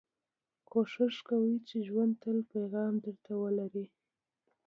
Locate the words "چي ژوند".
1.67-2.13